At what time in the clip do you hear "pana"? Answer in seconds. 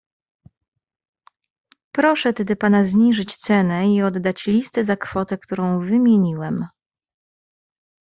2.55-2.83